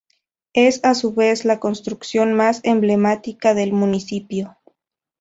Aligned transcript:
Es, 0.55 0.79
a 0.83 0.95
su 0.95 1.13
vez, 1.13 1.45
la 1.45 1.59
construcción 1.59 2.33
más 2.33 2.61
emblemática 2.63 3.53
del 3.53 3.71
municipio. 3.71 4.57